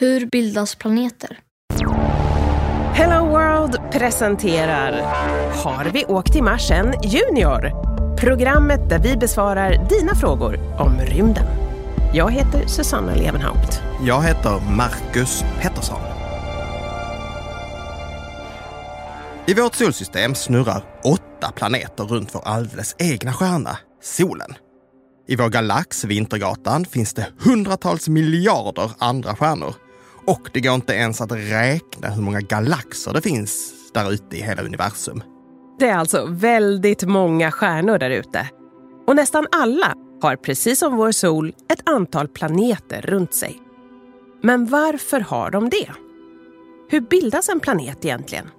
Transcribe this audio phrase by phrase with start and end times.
[0.00, 1.38] Hur bildas planeter?
[2.94, 4.92] Hello World presenterar
[5.64, 7.70] Har vi åkt till Mars än Junior?
[8.16, 11.44] Programmet där vi besvarar dina frågor om rymden.
[12.14, 13.82] Jag heter Susanna Levenhaupt.
[14.06, 16.00] Jag heter Marcus Pettersson.
[19.46, 24.54] I vårt solsystem snurrar åtta planeter runt vår alldeles egna stjärna, solen.
[25.28, 29.87] I vår galax, Vintergatan, finns det hundratals miljarder andra stjärnor.
[30.28, 34.42] Och det går inte ens att räkna hur många galaxer det finns där ute i
[34.42, 35.22] hela universum.
[35.78, 38.48] Det är alltså väldigt många stjärnor där ute.
[39.06, 43.58] Och nästan alla har precis som vår sol ett antal planeter runt sig.
[44.42, 45.90] Men varför har de det?
[46.90, 48.50] Hur bildas en planet egentligen?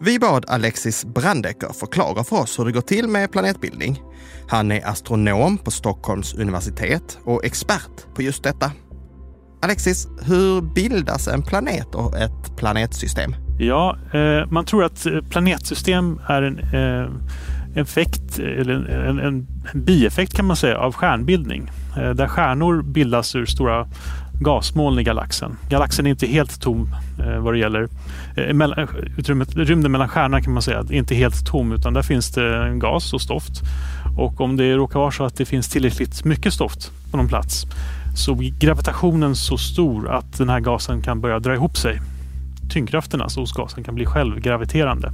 [0.00, 4.02] Vi bad Alexis Brandecker förklara för oss hur det går till med planetbildning.
[4.48, 8.72] Han är astronom på Stockholms universitet och expert på just detta.
[9.66, 13.34] Alexis, hur bildas en planet och ett planetsystem?
[13.58, 17.10] Ja, eh, man tror att eh, planetsystem är en eh,
[17.80, 19.46] effekt, eller en, en, en
[19.84, 21.70] bieffekt kan man säga, av stjärnbildning.
[21.96, 23.86] Eh, där stjärnor bildas ur stora
[24.40, 25.56] gasmoln i galaxen.
[25.68, 27.88] Galaxen är inte helt tom eh, vad det gäller
[28.36, 31.94] eh, mellan, eh, utrymmet, rymden mellan stjärnorna kan man säga är inte helt tom utan
[31.94, 33.62] där finns det gas och stoft.
[34.18, 37.66] Och om det råkar vara så att det finns tillräckligt mycket stoft på någon plats
[38.16, 42.00] så blir gravitationen så stor att den här gasen kan börja dra ihop sig.
[42.70, 45.12] Tyngdkraften alltså hos gasen kan bli självgraviterande.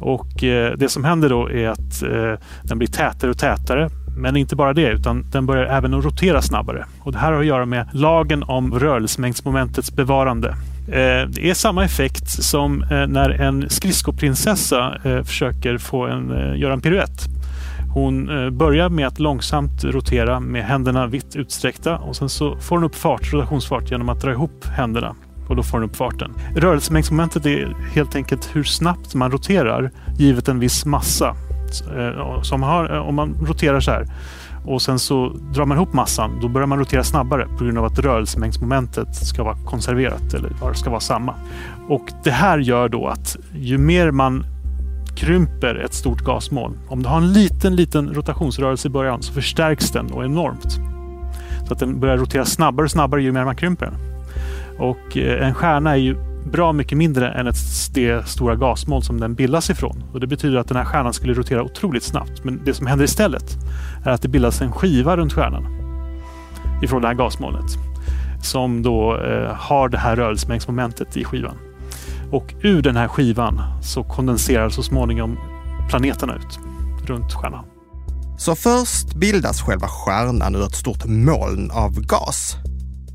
[0.00, 3.90] Och eh, det som händer då är att eh, den blir tätare och tätare.
[4.16, 6.84] Men inte bara det, utan den börjar även att rotera snabbare.
[7.00, 10.48] Och det här har att göra med lagen om rörelsemängdsmomentets bevarande.
[10.88, 16.60] Eh, det är samma effekt som eh, när en skridskoprinsessa eh, försöker få en, eh,
[16.60, 17.37] göra en piruett.
[17.98, 22.76] Hon eh, börjar med att långsamt rotera med händerna vitt utsträckta och sen så får
[22.76, 25.16] hon upp fart, rotationsfart genom att dra ihop händerna
[25.48, 26.32] och då får den upp farten.
[26.56, 31.36] Rörelsemängdsmomentet är helt enkelt hur snabbt man roterar givet en viss massa.
[32.42, 34.06] Så om man, har, eh, om man roterar så här
[34.64, 37.84] och sen så drar man ihop massan, då börjar man rotera snabbare på grund av
[37.84, 41.34] att rörelsemängdsmomentet ska vara konserverat eller ska vara samma.
[41.88, 44.44] Och det här gör då att ju mer man
[45.18, 49.90] krymper ett stort gasmoln, om du har en liten, liten rotationsrörelse i början så förstärks
[49.90, 50.78] den och enormt.
[51.66, 53.94] Så att den börjar rotera snabbare och snabbare ju mer man krymper den.
[54.78, 56.16] Och eh, en stjärna är ju
[56.52, 57.56] bra mycket mindre än ett,
[57.94, 60.04] det stora gasmoln som den bildas ifrån.
[60.12, 62.44] Och Det betyder att den här stjärnan skulle rotera otroligt snabbt.
[62.44, 63.56] Men det som händer istället
[64.04, 65.66] är att det bildas en skiva runt stjärnan
[66.82, 67.76] ifrån det här gasmolnet
[68.42, 71.56] som då eh, har det här rörelsemängdsmomentet i skivan.
[72.32, 75.38] Och ur den här skivan så kondenserar så småningom
[75.88, 76.58] planeterna ut
[77.08, 77.64] runt stjärnan.
[78.38, 82.56] Så först bildas själva stjärnan ur ett stort moln av gas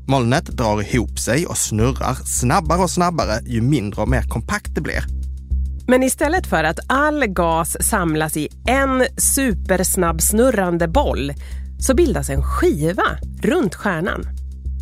[0.06, 4.80] Molnet drar ihop sig och snurrar snabbare och snabbare ju mindre och mer kompakt det
[4.80, 5.04] blir.
[5.86, 11.32] Men istället för att all gas samlas i en supersnabbsnurrande boll
[11.78, 14.24] så bildas en skiva runt stjärnan.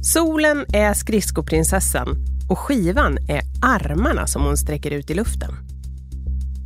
[0.02, 2.08] Solen är skridskoprinsessan
[2.52, 5.50] och skivan är armarna som hon sträcker ut i luften.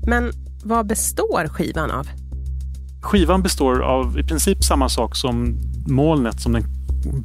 [0.07, 0.33] Men
[0.65, 2.09] vad består skivan av?
[3.03, 6.65] Skivan består av i princip samma sak som molnet som den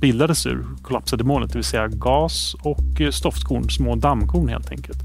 [0.01, 4.99] bildades ur kollapsade molnet, det vill säga gas och eh, stoftkorn, små dammkorn helt enkelt.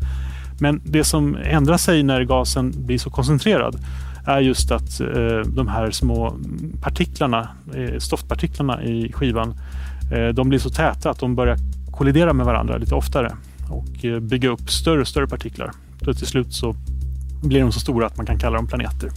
[0.61, 3.85] Men det som ändrar sig när gasen blir så koncentrerad
[4.27, 6.37] är just att eh, de här små
[6.81, 9.55] partiklarna, eh, stoftpartiklarna i skivan,
[10.35, 11.57] de blir så täta att de börjar
[11.97, 13.37] kollidera med varandra lite oftare
[13.71, 15.73] och eh, bygga upp större och större partiklar.
[16.05, 16.75] Så till slut så
[17.43, 19.11] blir de så stora att man kan kalla dem planeter.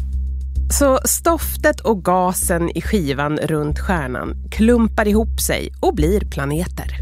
[0.71, 6.97] Så stoftet och gasen i skivan runt stjärnan klumpar ihop sig och blir planeter.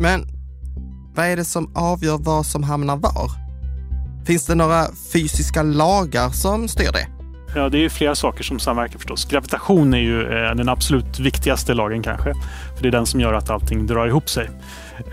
[0.00, 0.26] Men
[1.14, 3.30] vad är det som avgör vad som hamnar var?
[4.26, 7.08] Finns det några fysiska lagar som styr det?
[7.54, 9.24] Ja, det är flera saker som samverkar förstås.
[9.24, 12.34] Gravitation är ju eh, den absolut viktigaste lagen kanske.
[12.76, 14.50] För det är den som gör att allting drar ihop sig.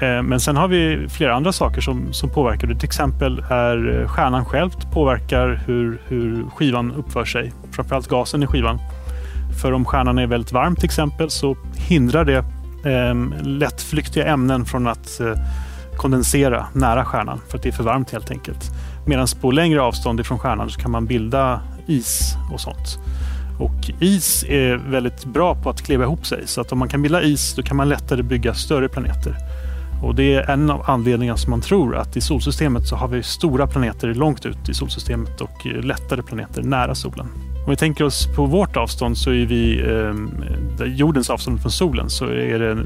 [0.01, 2.67] Eh, men sen har vi flera andra saker som, som påverkar.
[2.67, 7.53] Till exempel är eh, stjärnan själv påverkar hur, hur skivan uppför sig.
[7.71, 8.79] Framförallt gasen i skivan.
[9.61, 12.37] För om stjärnan är väldigt varm till exempel så hindrar det
[12.91, 15.33] eh, lättflyktiga ämnen från att eh,
[15.97, 18.71] kondensera nära stjärnan för att det är för varmt helt enkelt.
[19.07, 22.99] Medan på längre avstånd ifrån stjärnan så kan man bilda is och sånt.
[23.59, 27.01] Och is är väldigt bra på att kleva ihop sig så att om man kan
[27.01, 29.35] bilda is då kan man lättare bygga större planeter.
[30.03, 33.23] Och det är en av anledningarna som man tror att i solsystemet så har vi
[33.23, 37.27] stora planeter långt ut i solsystemet och eh, lättare planeter nära solen.
[37.65, 42.09] Om vi tänker oss på vårt avstånd så är vi eh, jordens avstånd från solen
[42.09, 42.77] så är det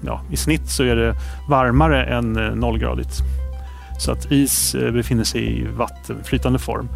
[0.00, 1.14] ja, i snitt så är det
[1.48, 3.22] varmare än eh, nollgradigt.
[3.98, 6.88] Så att is eh, befinner sig i vattenflytande form.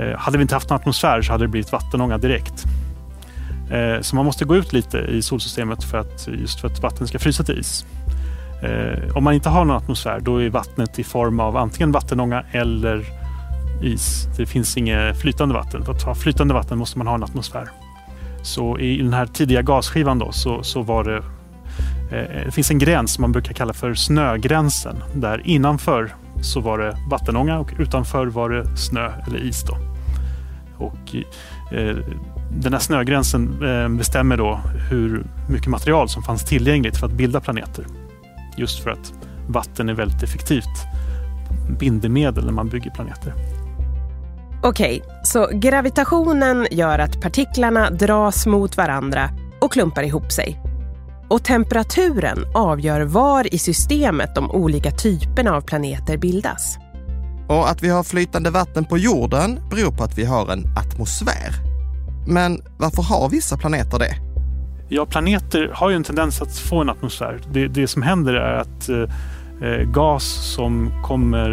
[0.00, 2.64] Eh, hade vi inte haft en atmosfär så hade det blivit vattenånga direkt.
[3.70, 7.06] Eh, så man måste gå ut lite i solsystemet för att, just för att vatten
[7.06, 7.86] ska frysa till is.
[8.64, 12.44] Eh, om man inte har någon atmosfär då är vattnet i form av antingen vattenånga
[12.52, 13.04] eller
[13.82, 14.28] is.
[14.36, 15.84] Det finns inget flytande vatten.
[15.84, 17.68] För att ha flytande vatten måste man ha en atmosfär.
[18.42, 21.22] Så i den här tidiga gasskivan då så, så var det
[22.44, 26.96] det finns en gräns som man brukar kalla för snögränsen där innanför så var det
[27.10, 29.64] vattenånga och utanför var det snö eller is.
[29.64, 29.76] Då.
[30.76, 31.14] Och,
[31.72, 31.96] eh,
[32.50, 34.60] den här snögränsen eh, bestämmer då
[34.90, 37.84] hur mycket material som fanns tillgängligt för att bilda planeter.
[38.56, 39.12] Just för att
[39.48, 40.86] vatten är väldigt effektivt
[41.78, 43.34] bindemedel när man bygger planeter.
[44.62, 49.30] Okej, så gravitationen gör att partiklarna dras mot varandra
[49.60, 50.60] och klumpar ihop sig.
[51.28, 56.78] Och temperaturen avgör var i systemet de olika typerna av planeter bildas.
[57.48, 61.54] Och att vi har flytande vatten på jorden beror på att vi har en atmosfär.
[62.26, 64.33] Men varför har vissa planeter det?
[64.88, 67.40] Ja, planeter har ju en tendens att få en atmosfär.
[67.52, 69.02] Det, det som händer är att eh,
[69.62, 71.50] eh gas som kommer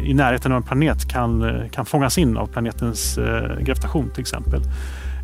[0.00, 4.10] eh, i närheten av en planet kan, eh, kan fångas in av planetens eh, gravitation
[4.10, 4.60] till exempel.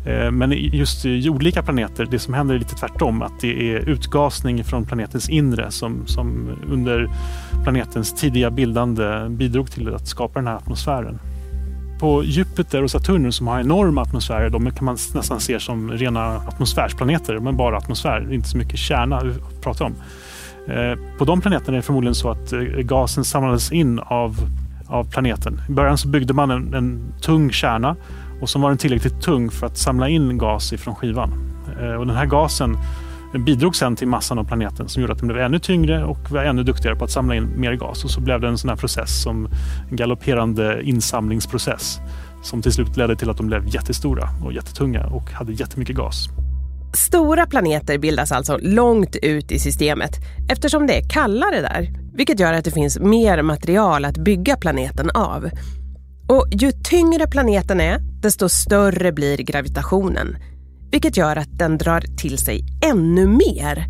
[0.05, 3.21] Eh, men just i olika planeter, det som händer är lite tvärtom.
[3.21, 7.09] Att det är utgasning från planetens inre som, som under
[7.63, 11.19] planetens tidiga bildande bidrog till att skapa den här atmosfären.
[12.03, 16.35] På Jupiter och Saturnus som har enorma atmosfärer, de kan man nästan se som rena
[16.35, 19.95] atmosfärsplaneter, men bara atmosfär, inte så mycket kärna att prata om.
[20.67, 24.35] Eh, på de planeterna är det förmodligen så att eh, gasen samlades in av,
[24.87, 25.61] av planeten.
[25.69, 27.95] I början så byggde man en, en tung kärna
[28.41, 31.31] och som var den tillräckligt tung för att samla in gas ifrån skivan.
[31.81, 32.77] Eh, och den här gasen
[33.33, 36.31] den bidrog sen till massan av planeten som gjorde att den blev ännu tyngre och
[36.31, 38.03] var ännu duktigare på att samla in mer gas.
[38.03, 39.47] Och så blev det en sån här process som
[39.89, 41.99] en galopperande insamlingsprocess
[42.43, 46.27] som till slut ledde till att de blev jättestora och jättetunga och hade jättemycket gas.
[46.93, 50.11] Stora planeter bildas alltså långt ut i systemet
[50.51, 55.09] eftersom det är kallare där, vilket gör att det finns mer material att bygga planeten
[55.09, 55.49] av.
[56.29, 60.35] Och ju tyngre planeten är, desto större blir gravitationen.
[60.93, 63.85] Vilket gör att den drar till sig ännu mer.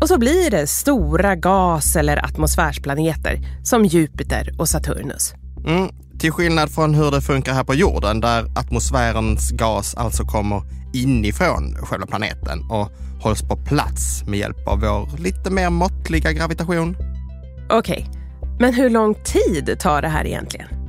[0.00, 5.34] Och så blir det stora gas eller atmosfärsplaneter som Jupiter och Saturnus.
[5.66, 5.88] Mm,
[6.18, 10.62] till skillnad från hur det funkar här på jorden där atmosfärens gas alltså kommer
[10.94, 12.88] inifrån själva planeten och
[13.22, 16.96] hålls på plats med hjälp av vår lite mer måttliga gravitation.
[17.70, 18.20] Okej, okay.
[18.60, 20.79] men hur lång tid tar det här egentligen?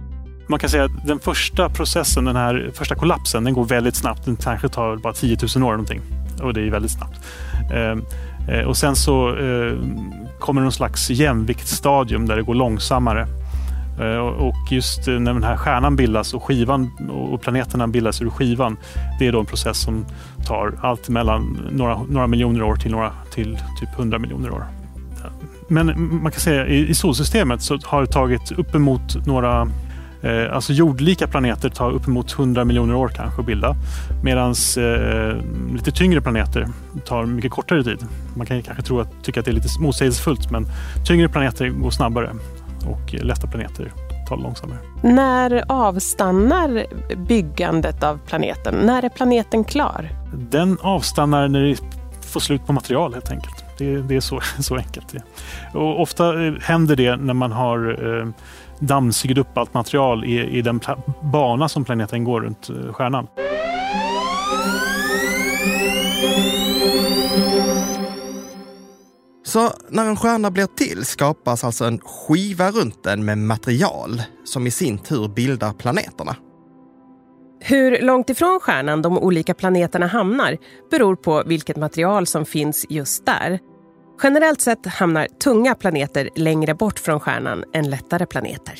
[0.51, 4.25] Man kan säga att den första processen, den här första kollapsen, den går väldigt snabbt.
[4.25, 6.01] Den kanske tar bara 10 000 år någonting.
[6.42, 7.19] Och det är väldigt snabbt.
[7.74, 8.03] Ehm,
[8.50, 9.74] eh, och sen så eh,
[10.39, 13.27] kommer någon slags jämviktsstadium där det går långsammare.
[14.00, 18.30] Eh, och just eh, när den här stjärnan bildas och skivan och planeterna bildas ur
[18.30, 18.77] skivan.
[19.19, 20.06] Det är då en process som
[20.48, 24.65] tar allt mellan några, några miljoner år till, några, till typ 100 miljoner år.
[25.68, 29.68] Men man kan säga i solsystemet så har det tagit uppemot några
[30.22, 33.76] Eh, alltså jordlika planeter tar uppemot 100 miljoner år kanske att bilda.
[34.24, 35.36] Medan eh,
[35.74, 36.68] lite tyngre planeter
[37.06, 38.06] tar mycket kortare tid.
[38.36, 40.66] Man kan kanske tro att, tycka att det är lite motsägelsefullt men
[41.08, 42.30] tyngre planeter går snabbare
[42.86, 43.92] och lätta planeter
[44.30, 44.78] tar långsammare.
[45.04, 46.86] När avstannar
[47.16, 48.75] byggandet av planeten?
[48.75, 50.10] När är planeten klar?
[50.34, 51.78] Den avstannar när det
[52.22, 53.63] får slut på material helt enkelt.
[53.78, 55.16] Det, det är så, så enkelt.
[55.74, 58.28] Och ofta eh, händer det när man har eh,
[58.82, 60.80] dammsugit upp allt material i, i den
[61.22, 63.28] bana som planeten går runt eh, stjärnan.
[69.44, 74.68] Så när en stjärna blir till skapas alltså en skiva runt den med material som
[74.68, 76.36] i sin tur bildar planeterna.
[77.60, 80.58] Hur långt ifrån stjärnan de olika planeterna hamnar
[80.92, 83.60] beror på vilket material som finns just där.
[84.24, 88.80] Generellt sett hamnar tunga planeter längre bort från stjärnan än lättare planeter.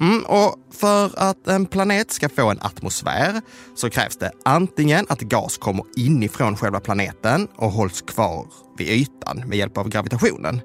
[0.00, 3.40] Mm, och för att en planet ska få en atmosfär
[3.74, 8.46] så krävs det antingen att gas kommer inifrån själva planeten och hålls kvar
[8.78, 10.60] vid ytan med hjälp av gravitationen.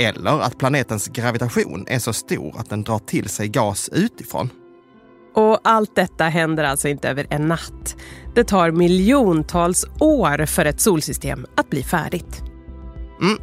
[0.00, 4.50] Eller att planetens gravitation är så stor att den drar till sig gas utifrån.
[5.34, 7.96] Och allt detta händer alltså inte över en natt.
[8.34, 12.42] Det tar miljontals år för ett solsystem att bli färdigt.
[13.20, 13.38] Mm.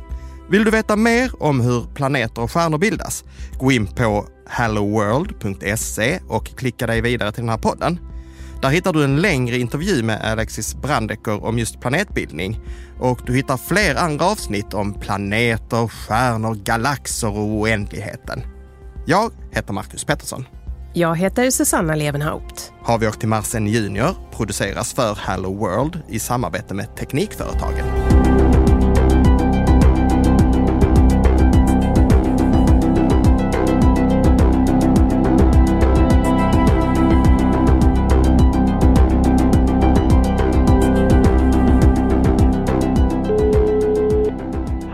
[0.49, 3.23] Vill du veta mer om hur planeter och stjärnor bildas?
[3.59, 7.99] Gå in på helloworld.se och klicka dig vidare till den här podden.
[8.61, 12.59] Där hittar du en längre intervju med Alexis Brandecker om just planetbildning
[12.99, 18.41] och du hittar fler andra avsnitt om planeter, stjärnor, galaxer och oändligheten.
[19.05, 20.45] Jag heter Marcus Pettersson.
[20.93, 22.71] Jag heter Susanna Levenhaupt.
[22.83, 27.98] Har vi åkt till Marsen Junior produceras för Hello World i samarbete med Teknikföretagen.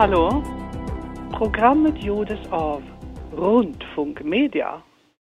[0.05, 0.43] Hallå?
[1.33, 2.83] Programmet gjordes av
[3.35, 4.81] Rundfunk Media.